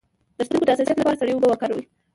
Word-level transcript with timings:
د 0.37 0.39
سترګو 0.47 0.65
د 0.67 0.69
حساسیت 0.73 0.97
لپاره 0.99 1.19
سړې 1.19 1.33
اوبه 1.33 1.47
وکاروئ 1.49 1.83